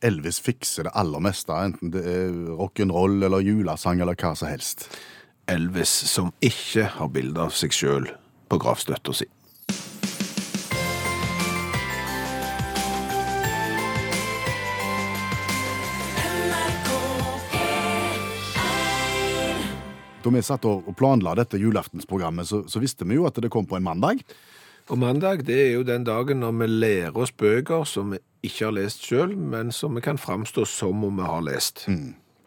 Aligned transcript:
Elvis 0.00 0.38
fikser 0.38 0.86
det 0.86 0.92
aller 0.94 1.18
meste, 1.18 1.50
enten 1.50 1.90
det 1.90 2.04
er 2.06 2.34
rock'n'roll 2.54 3.24
eller 3.26 3.42
julesang 3.42 3.98
eller 3.98 4.14
hva 4.14 4.30
som 4.38 4.46
helst. 4.46 4.86
Elvis 5.50 5.90
som 5.90 6.30
ikke 6.44 6.84
har 6.98 7.10
bilde 7.10 7.42
av 7.42 7.50
seg 7.56 7.74
sjøl 7.74 8.06
på 8.46 8.60
gravstøtta 8.62 9.16
si. 9.16 9.26
Da 20.22 20.30
vi 20.34 20.44
satt 20.44 20.66
og 20.68 20.92
planla 20.98 21.34
dette 21.38 21.58
julaftensprogrammet, 21.58 22.46
så, 22.46 22.62
så 22.70 22.78
visste 22.82 23.06
vi 23.08 23.18
jo 23.18 23.26
at 23.26 23.38
det 23.42 23.50
kom 23.50 23.66
på 23.66 23.78
en 23.80 23.86
mandag. 23.86 24.22
Og 24.88 24.98
mandag 25.00 25.42
det 25.48 25.58
er 25.58 25.70
jo 25.74 25.84
den 25.86 26.06
dagen 26.06 26.44
når 26.44 26.54
vi 26.62 26.66
lærer 26.70 27.18
oss 27.18 27.34
bøker 27.34 27.82
som 27.88 28.14
vi 28.14 28.22
ikke 28.46 28.68
har 28.68 28.74
lest 28.76 29.04
sjøl, 29.06 29.34
men 29.36 29.72
som 29.74 29.96
vi 29.98 30.02
kan 30.04 30.18
framstå 30.20 30.64
som 30.68 31.04
om 31.04 31.20
vi 31.20 31.26
har 31.26 31.44
lest. 31.46 31.86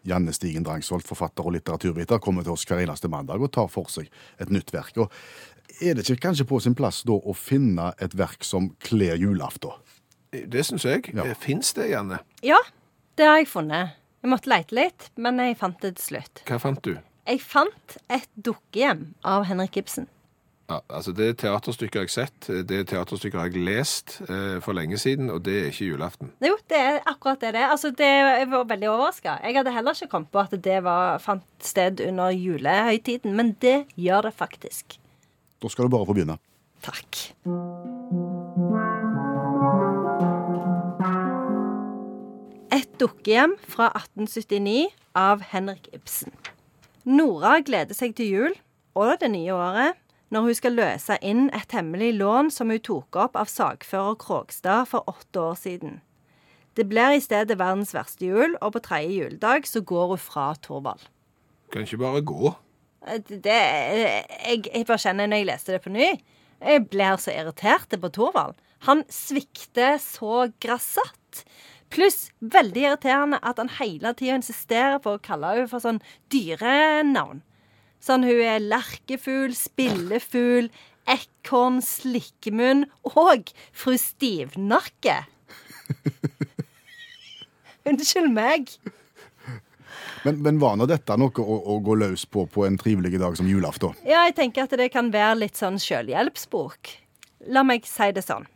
Janne 0.08 0.34
Stigen 0.34 0.64
Drangsvold, 0.66 1.04
forfatter 1.06 1.46
og 1.46 1.54
litteraturviter, 1.56 2.20
kommer 2.22 2.46
til 2.46 2.56
oss 2.56 2.66
hver 2.66 2.82
eneste 2.82 3.10
mandag 3.12 3.42
og 3.42 3.52
tar 3.54 3.68
for 3.70 3.90
seg 3.92 4.08
et 4.42 4.50
nytt 4.50 4.72
verk. 4.74 4.98
Og 5.04 5.12
er 5.82 5.94
det 5.94 6.06
ikke 6.06 6.28
kanskje 6.28 6.48
på 6.48 6.58
sin 6.64 6.76
plass 6.78 7.02
da 7.08 7.14
å 7.16 7.34
finne 7.36 7.92
et 8.02 8.16
verk 8.18 8.44
som 8.46 8.72
kler 8.82 9.20
julaften? 9.20 9.78
Det 10.32 10.64
syns 10.64 10.86
jeg. 10.88 11.12
Ja. 11.12 11.26
Fins 11.38 11.74
det, 11.76 11.90
Janne? 11.92 12.22
Ja, 12.42 12.58
det 13.20 13.28
har 13.28 13.42
jeg 13.42 13.50
funnet. 13.52 13.98
Jeg 14.22 14.30
måtte 14.32 14.50
leite 14.50 14.76
litt, 14.78 15.10
men 15.20 15.40
jeg 15.42 15.58
fant 15.60 15.80
det 15.82 15.96
til 15.98 16.14
slutt. 16.14 16.42
Hva 16.48 16.58
fant 16.62 16.80
du? 16.86 16.94
Jeg 17.28 17.42
fant 17.44 17.96
et 18.10 18.28
dukkehjem 18.34 19.12
av 19.28 19.44
Henrik 19.46 19.76
Ibsen. 19.82 20.08
Ja, 20.70 20.78
altså 20.88 21.12
Det 21.12 21.26
er 21.28 21.34
teaterstykker 21.42 22.00
jeg 22.00 22.08
har 22.08 22.12
sett, 22.14 22.46
det 22.68 22.76
er 22.78 22.84
teaterstykker 22.88 23.40
jeg 23.40 23.52
har 23.52 23.66
lest 23.66 24.14
eh, 24.28 24.60
for 24.64 24.76
lenge 24.78 24.98
siden, 25.00 25.30
og 25.30 25.42
det 25.44 25.56
er 25.58 25.66
ikke 25.72 25.88
julaften. 25.90 26.30
Jo, 26.44 26.54
det 26.70 26.78
er 26.78 27.00
akkurat 27.10 27.42
det 27.42 27.52
det 27.56 27.60
er. 27.64 27.72
Altså, 27.74 27.90
det 27.90 28.08
jeg 28.08 28.48
var 28.50 28.64
veldig 28.70 28.88
overraska. 28.92 29.36
Jeg 29.42 29.58
hadde 29.58 29.74
heller 29.74 29.98
ikke 29.98 30.12
kommet 30.14 30.32
på 30.32 30.44
at 30.44 30.54
det 30.64 30.78
var, 30.86 31.18
fant 31.18 31.44
sted 31.60 32.00
under 32.06 32.30
julehøytiden, 32.30 33.36
men 33.36 33.56
det 33.60 33.84
gjør 33.96 34.28
det 34.28 34.34
faktisk. 34.38 34.98
Da 35.62 35.68
skal 35.68 35.86
du 35.86 35.94
bare 35.96 36.06
få 36.06 36.16
begynne. 36.16 36.38
Takk. 36.82 37.18
Et 42.72 42.88
dukkehjem 42.98 43.58
fra 43.68 43.92
1879 43.98 44.88
av 45.18 45.44
Henrik 45.52 45.90
Ibsen. 45.92 46.32
Nora 47.04 47.58
gleder 47.66 47.94
seg 47.98 48.14
til 48.18 48.30
jul 48.30 48.54
og 48.98 49.18
det 49.20 49.30
nye 49.32 49.54
året 49.54 50.01
når 50.32 50.46
hun 50.48 50.56
skal 50.56 50.76
løse 50.78 51.18
inn 51.20 51.50
et 51.52 51.74
hemmelig 51.76 52.14
lån 52.16 52.48
som 52.54 52.72
hun 52.72 52.80
tok 52.80 53.18
opp 53.20 53.36
av 53.36 53.50
sagfører 53.52 54.16
Krogstad 54.20 54.88
for 54.88 55.04
åtte 55.10 55.40
år 55.40 55.58
siden. 55.60 56.00
Det 56.72 56.86
blir 56.88 57.18
i 57.18 57.20
stedet 57.20 57.58
verdens 57.60 57.92
verste 57.92 58.24
jul, 58.24 58.56
og 58.64 58.72
på 58.72 58.80
tredje 58.86 59.12
juledag 59.12 59.68
så 59.68 59.82
går 59.84 60.14
hun 60.14 60.22
fra 60.22 60.46
Torvald. 60.64 61.04
Kan 61.72 61.84
ikke 61.84 62.00
bare 62.00 62.24
gå. 62.24 62.54
Det, 63.28 63.44
jeg, 63.44 64.62
jeg 64.72 64.86
bare 64.88 65.02
kjenner 65.04 65.28
når 65.28 65.42
jeg 65.42 65.48
leste 65.48 65.72
det 65.74 65.80
på 65.82 65.90
ny 65.90 66.04
Jeg 66.62 66.82
blir 66.92 67.16
så 67.18 67.32
irritert 67.34 67.92
på 68.00 68.10
Torvald. 68.14 68.54
Han 68.86 69.02
svikter 69.10 69.98
så 70.00 70.48
grassat. 70.62 71.44
Pluss 71.92 72.30
veldig 72.40 72.84
irriterende 72.86 73.40
at 73.42 73.58
han 73.60 73.72
hele 73.80 74.14
tida 74.16 74.38
insisterer 74.38 75.00
på 75.02 75.16
å 75.16 75.22
kalle 75.22 75.56
henne 75.56 75.70
for 75.70 75.82
sånn 75.82 76.00
dyrenavn. 76.32 77.42
Sånn 78.02 78.24
hun 78.26 78.40
er 78.42 78.62
lerkefugl, 78.62 79.52
spillefugl, 79.54 80.72
ekorn, 81.10 81.78
slikkemunn 81.82 82.88
og 83.06 83.52
fru 83.70 83.94
Stivnakke. 84.00 85.20
Unnskyld 87.88 88.34
meg. 88.34 88.74
Men, 90.22 90.38
men 90.42 90.58
var 90.62 90.76
nå 90.78 90.86
dette 90.90 91.16
noe 91.18 91.42
å, 91.42 91.56
å 91.74 91.78
gå 91.82 91.96
løs 91.98 92.24
på 92.30 92.44
på 92.50 92.66
en 92.66 92.78
trivelig 92.78 93.18
dag 93.18 93.36
som 93.38 93.48
julaften? 93.50 93.94
Ja, 94.06 94.22
jeg 94.28 94.36
tenker 94.38 94.66
at 94.66 94.74
det 94.78 94.92
kan 94.94 95.10
være 95.14 95.40
litt 95.40 95.58
sånn 95.58 95.80
selvhjelpsbok. 95.82 96.92
La 97.54 97.64
meg 97.66 97.86
si 97.90 98.10
det 98.14 98.22
sånn. 98.26 98.46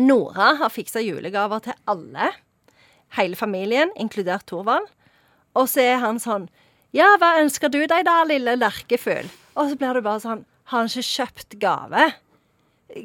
Nora 0.00 0.54
har 0.60 0.72
fiksa 0.72 1.02
julegaver 1.04 1.60
til 1.66 1.76
alle. 1.92 2.30
Hele 3.18 3.36
familien, 3.36 3.92
inkludert 4.00 4.46
Thorvald. 4.48 4.88
Og 5.52 5.68
så 5.68 5.84
er 5.84 5.98
han 6.00 6.20
sånn 6.20 6.48
Ja, 6.92 7.08
hva 7.16 7.38
ønsker 7.40 7.72
du 7.72 7.80
deg 7.88 8.04
da, 8.04 8.18
lille 8.28 8.52
lerkefugl? 8.58 9.30
Og 9.56 9.70
så 9.70 9.78
blir 9.80 9.96
det 9.96 10.04
bare 10.04 10.20
sånn 10.20 10.44
Har 10.68 10.84
han 10.84 10.90
ikke 10.90 11.08
kjøpt 11.08 11.56
gave? 11.60 12.10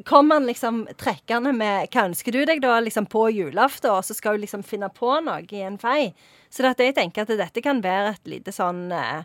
Kommer 0.04 0.36
han 0.36 0.48
liksom 0.48 0.82
trekkende 1.00 1.54
med 1.56 1.88
Hva 1.92 2.04
ønsker 2.10 2.36
du 2.36 2.42
deg 2.48 2.60
da, 2.64 2.74
liksom 2.84 3.08
på 3.08 3.24
julaften? 3.32 3.94
Og 3.96 4.04
så 4.04 4.16
skal 4.16 4.36
hun 4.36 4.44
liksom 4.44 4.64
finne 4.66 4.90
på 4.92 5.14
noe 5.24 5.40
i 5.48 5.64
en 5.64 5.80
fei. 5.80 6.12
Så 6.52 6.68
jeg 6.68 6.96
tenker 6.96 7.24
at 7.24 7.32
dette 7.40 7.64
kan 7.64 7.80
være 7.84 8.14
et 8.16 8.32
lite 8.36 8.52
sånn 8.52 8.90
eh, 8.92 9.24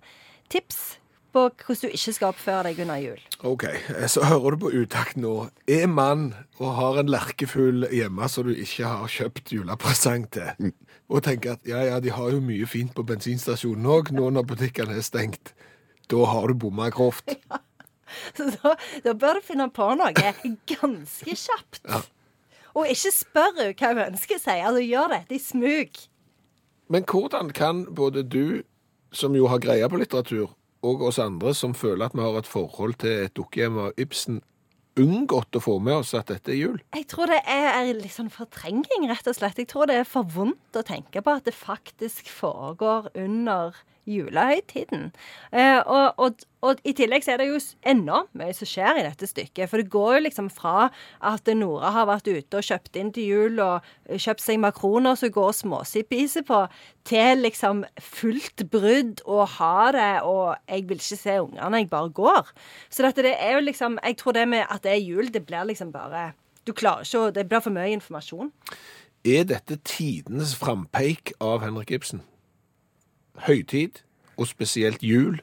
tips 0.52 0.98
på 1.34 1.48
hvordan 1.50 1.82
du 1.82 1.96
ikke 1.98 2.14
skal 2.16 2.30
oppføre 2.30 2.64
deg 2.70 2.80
under 2.86 3.02
jul. 3.02 3.22
OK, 3.50 3.66
så 4.12 4.24
hører 4.30 4.56
du 4.56 4.64
på 4.64 4.72
utakt 4.84 5.18
nå. 5.20 5.34
Er 5.68 5.90
mann 5.90 6.32
og 6.60 6.76
har 6.78 7.02
en 7.02 7.12
lerkefugl 7.12 7.88
hjemme 7.92 8.30
som 8.30 8.48
du 8.48 8.54
ikke 8.54 8.88
har 8.88 9.12
kjøpt 9.12 9.54
julepresang 9.56 10.28
til, 10.34 10.72
og 11.10 11.26
tenker 11.26 11.58
at 11.58 11.68
ja, 11.70 11.82
ja, 11.90 12.00
de 12.04 12.14
har 12.14 12.34
jo 12.34 12.42
mye 12.44 12.70
fint 12.70 12.94
på 12.96 13.06
bensinstasjonen 13.08 13.90
òg, 13.90 14.14
nå 14.16 14.30
når 14.36 14.48
butikkene 14.54 14.98
er 15.00 15.06
stengt, 15.06 15.56
da 16.12 16.26
har 16.30 16.50
du 16.50 16.58
bomma 16.66 16.90
grovt. 16.94 17.34
Så 18.38 18.52
da, 18.60 18.76
da 19.02 19.14
bør 19.18 19.40
du 19.40 19.48
finne 19.48 19.70
på 19.74 19.88
noe 19.98 20.14
ganske 20.14 21.34
kjapt. 21.34 21.82
Ja. 21.88 22.04
Og 22.78 22.90
ikke 22.90 23.12
spør 23.14 23.56
hva 23.72 23.90
hun 23.92 24.02
ønsker 24.08 24.42
seg. 24.42 24.62
Altså, 24.66 24.82
gjør 24.86 25.14
dette 25.14 25.38
i 25.38 25.42
smug. 25.42 25.98
Men 26.94 27.06
hvordan 27.10 27.50
kan 27.54 27.86
både 27.96 28.24
du, 28.26 28.62
som 29.14 29.34
jo 29.38 29.48
har 29.50 29.62
greie 29.62 29.90
på 29.90 29.98
litteratur, 30.02 30.52
og 30.84 31.06
oss 31.08 31.20
andre 31.22 31.54
som 31.58 31.76
føler 31.78 32.10
at 32.10 32.18
vi 32.18 32.24
har 32.24 32.40
et 32.40 32.50
forhold 32.50 32.98
til 33.04 33.26
et 33.26 33.36
dukkehjem 33.38 33.80
av 33.86 34.02
Ibsen, 34.02 34.42
unngått 35.00 35.58
å 35.58 35.62
få 35.64 35.78
med 35.82 36.04
oss 36.04 36.14
at 36.18 36.30
dette 36.30 36.54
er 36.54 36.60
jul? 36.60 36.82
Jeg 36.94 37.08
tror 37.10 37.32
det 37.32 37.40
er, 37.50 37.90
litt 37.98 38.14
sånn 38.14 38.32
fortrenging, 38.34 39.08
rett 39.10 39.30
og 39.30 39.38
slett. 39.38 39.62
Jeg 39.64 39.72
tror 39.72 39.90
det 39.90 40.02
er 40.02 40.10
for 40.10 40.28
vondt 40.30 40.78
å 40.78 40.86
tenke 40.86 41.24
på 41.24 41.34
at 41.34 41.48
det 41.48 41.56
faktisk 41.58 42.30
foregår 42.30 43.10
under 43.16 43.80
julehøytiden. 44.10 45.12
Eh, 45.52 45.80
og, 45.80 46.20
og, 46.20 46.44
og 46.64 46.82
i 46.88 46.94
tillegg 46.98 47.26
så 47.26 47.34
er 47.34 47.42
det 47.42 47.48
jo 47.50 47.60
Enda 47.88 48.24
mye 48.38 48.54
som 48.56 48.68
skjer 48.68 49.00
i 49.00 49.06
dette 49.06 49.28
stykket. 49.30 49.70
For 49.72 49.82
det 49.82 49.92
går 49.94 50.18
jo 50.18 50.24
liksom 50.26 50.50
fra 50.54 50.90
at 51.24 51.52
Nora 51.58 51.92
har 51.96 52.08
vært 52.10 52.30
ute 52.30 52.60
og 52.60 52.68
kjøpt 52.68 53.00
inn 53.00 53.12
til 53.16 53.30
jul 53.30 53.62
og 53.64 53.88
kjøpt 54.10 54.44
seg 54.44 54.62
makroner 54.64 55.20
som 55.20 55.32
går 55.34 55.52
og 55.52 55.58
småsipiser 55.58 56.46
på, 56.48 56.64
til 57.08 57.44
liksom 57.44 57.84
fullt 58.00 58.66
brudd 58.72 59.24
og 59.28 59.46
ha 59.58 59.92
det, 59.96 60.12
og 60.28 60.56
jeg 60.70 60.88
vil 60.90 61.02
ikke 61.02 61.20
se 61.20 61.38
ungene, 61.44 61.84
jeg 61.84 61.92
bare 61.92 62.12
går. 62.16 62.52
Så 62.90 63.06
dette, 63.06 63.26
det 63.26 63.36
er 63.40 63.58
jo 63.58 63.64
liksom 63.64 64.00
Jeg 64.04 64.18
tror 64.18 64.34
det 64.36 64.48
med 64.50 64.66
at 64.70 64.84
det 64.84 64.92
er 64.92 65.04
jul, 65.04 65.32
det 65.34 65.46
blir 65.46 65.64
liksom 65.68 65.92
bare 65.92 66.34
Du 66.66 66.74
klarer 66.74 67.04
ikke 67.04 67.20
å 67.20 67.32
Det 67.32 67.48
blir 67.48 67.64
for 67.64 67.76
mye 67.76 67.92
informasjon. 67.96 68.52
Er 69.24 69.46
dette 69.48 69.78
tidenes 69.88 70.56
frampeik 70.60 71.32
av 71.40 71.62
Henrik 71.64 71.92
Ibsen? 71.96 72.24
Høytid, 73.48 74.04
og 74.38 74.48
spesielt 74.50 75.04
jul, 75.04 75.40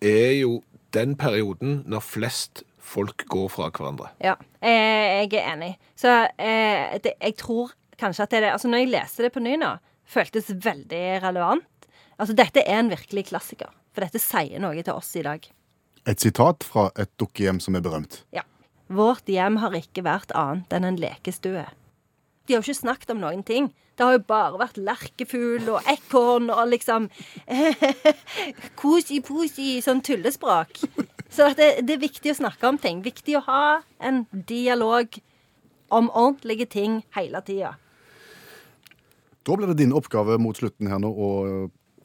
er 0.00 0.32
jo 0.40 0.60
den 0.94 1.16
perioden 1.16 1.82
når 1.88 2.04
flest 2.04 2.64
folk 2.80 3.24
går 3.30 3.48
fra 3.52 3.68
hverandre. 3.70 4.10
Ja, 4.24 4.34
eh, 4.60 5.22
jeg 5.22 5.34
er 5.38 5.52
enig. 5.54 5.74
Så 5.98 6.10
eh, 6.10 6.98
det, 7.02 7.14
jeg 7.20 7.36
tror 7.40 7.74
kanskje 8.00 8.24
at 8.24 8.32
det 8.32 8.40
er 8.40 8.46
det 8.46 8.52
Altså, 8.56 8.68
når 8.68 8.82
jeg 8.82 8.92
leser 8.94 9.26
det 9.26 9.32
på 9.34 9.44
ny 9.44 9.56
nå, 9.60 9.74
føltes 10.10 10.50
veldig 10.50 11.04
relevant. 11.22 11.88
Altså, 12.18 12.34
dette 12.36 12.64
er 12.64 12.80
en 12.80 12.92
virkelig 12.92 13.28
klassiker. 13.30 13.70
For 13.94 14.04
dette 14.04 14.22
sier 14.22 14.62
noe 14.62 14.82
til 14.82 14.94
oss 14.94 15.10
i 15.18 15.24
dag. 15.26 15.44
Et 16.08 16.22
sitat 16.22 16.64
fra 16.64 16.88
et 16.98 17.10
dukkehjem 17.20 17.60
som 17.62 17.76
er 17.76 17.84
berømt. 17.84 18.22
Ja. 18.34 18.44
Vårt 18.90 19.28
hjem 19.30 19.60
har 19.62 19.74
ikke 19.78 20.02
vært 20.02 20.32
annet 20.34 20.72
enn 20.74 20.88
en 20.88 20.98
lekestue. 20.98 21.62
De 22.50 22.56
har 22.56 22.64
jo 22.64 22.72
ikke 22.72 22.82
snakket 22.82 23.10
om 23.14 23.20
noen 23.22 23.44
ting. 23.46 23.68
Det 23.94 24.02
har 24.02 24.16
jo 24.16 24.22
bare 24.26 24.58
vært 24.58 24.78
lerkefugl 24.82 25.68
og 25.70 25.84
ekorn 25.86 26.48
og 26.50 26.64
liksom 26.72 27.04
Kosi-posi, 28.80 29.76
sånn 29.84 30.00
tullespråk. 30.02 30.80
Så 31.30 31.46
det, 31.54 31.68
det 31.86 31.94
er 31.94 32.02
viktig 32.02 32.32
å 32.32 32.38
snakke 32.40 32.66
om 32.66 32.80
ting. 32.82 33.04
Viktig 33.06 33.36
å 33.38 33.44
ha 33.46 33.62
en 34.02 34.24
dialog 34.50 35.14
om 35.94 36.10
ordentlige 36.10 36.66
ting 36.74 36.98
hele 37.14 37.38
tida. 37.46 37.76
Da 39.46 39.54
blir 39.54 39.70
det 39.70 39.78
din 39.84 39.94
oppgave 39.94 40.40
mot 40.42 40.58
slutten 40.58 40.90
her 40.90 40.98
nå 40.98 41.14
å 41.14 41.30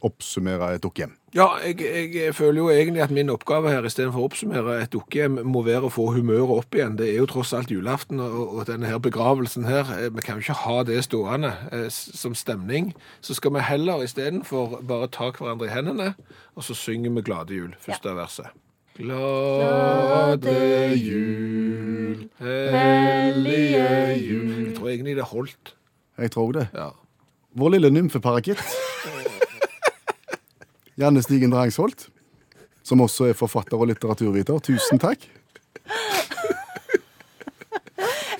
oppsummere 0.04 0.74
et 0.76 0.84
dukkehjem. 0.84 1.14
Ja, 1.36 1.48
jeg, 1.64 2.14
jeg 2.16 2.36
føler 2.36 2.60
jo 2.62 2.70
egentlig 2.70 3.02
at 3.04 3.12
min 3.12 3.30
oppgave 3.32 3.72
her, 3.72 3.86
istedenfor 3.88 4.24
å 4.24 4.28
oppsummere 4.30 4.78
et 4.84 4.92
dukkehjem, 4.94 5.40
må 5.48 5.64
være 5.66 5.88
å 5.88 5.92
få 5.92 6.08
humøret 6.16 6.52
opp 6.56 6.78
igjen. 6.78 6.98
Det 7.00 7.10
er 7.10 7.18
jo 7.20 7.30
tross 7.32 7.54
alt 7.56 7.72
julaften, 7.72 8.22
og, 8.24 8.54
og 8.56 8.68
denne 8.70 8.88
her 8.88 9.02
begravelsen 9.04 9.68
her, 9.68 9.90
eh, 9.98 10.12
vi 10.16 10.24
kan 10.24 10.40
jo 10.40 10.46
ikke 10.46 10.60
ha 10.62 10.78
det 10.88 11.02
stående 11.08 11.52
eh, 11.76 11.88
som 11.92 12.36
stemning. 12.38 12.94
Så 13.26 13.36
skal 13.40 13.56
vi 13.56 13.66
heller 13.68 14.04
istedenfor 14.06 14.80
bare 14.88 15.12
ta 15.12 15.32
hverandre 15.36 15.68
i 15.68 15.74
hendene, 15.74 16.14
og 16.56 16.68
så 16.68 16.78
synger 16.78 17.18
vi 17.18 17.26
Glade 17.26 17.58
jul, 17.58 17.76
første 17.84 18.16
verset. 18.16 18.52
Glade 18.96 20.56
jul, 20.96 22.30
hellige 22.40 23.90
jul. 24.24 24.52
Jeg 24.70 24.76
tror 24.78 24.94
egentlig 24.94 25.18
det 25.20 25.28
holdt. 25.34 25.76
Jeg 26.16 26.32
tror 26.32 26.56
det. 26.56 26.68
Ja. 26.72 26.94
Vår 27.60 27.76
lille 27.76 27.92
nymfeparakitt. 27.92 28.64
Janne 30.96 31.24
Stigen 31.24 31.52
Drangsholt, 31.52 32.08
som 32.86 33.02
også 33.04 33.30
er 33.30 33.38
forfatter 33.38 33.80
og 33.80 33.90
litteraturviter. 33.92 34.62
Tusen 34.64 35.02
takk. 35.02 35.26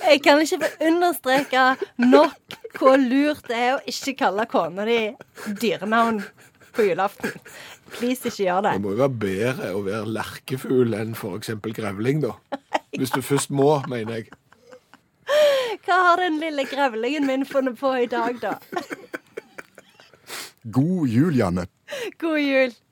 Jeg 0.06 0.22
kan 0.24 0.40
ikke 0.40 0.62
få 0.62 0.70
understreke 0.88 1.64
nok 1.98 2.56
hvor 2.78 3.00
lurt 3.00 3.48
det 3.50 3.58
er 3.58 3.72
å 3.76 3.84
ikke 3.90 4.14
kalle 4.20 4.46
kona 4.52 4.86
di 4.88 5.00
dyrenavn 5.62 6.22
på 6.76 6.86
julaften. 6.90 7.34
Please, 7.96 8.28
ikke 8.28 8.46
gjør 8.46 8.66
det. 8.66 8.74
Det 8.78 8.84
må 8.84 8.94
jo 8.94 9.02
være 9.02 9.20
bedre 9.26 9.74
å 9.76 9.84
være 9.86 10.12
lerkefugl 10.18 10.96
enn 10.98 11.16
f.eks. 11.16 11.54
grevling, 11.76 12.24
da. 12.26 12.34
Hvis 12.96 13.14
du 13.16 13.22
først 13.24 13.52
må, 13.56 13.80
mener 13.92 14.20
jeg. 14.20 14.30
Hva 15.86 15.98
har 16.10 16.22
den 16.24 16.40
lille 16.42 16.66
grevlingen 16.70 17.28
min 17.28 17.46
funnet 17.48 17.80
på 17.80 17.94
i 18.00 18.10
dag, 18.12 18.38
da? 18.44 18.56
God 20.76 21.08
jul, 21.12 21.36
Janne. 21.38 21.68
God 22.20 22.40
jul. 22.40 22.85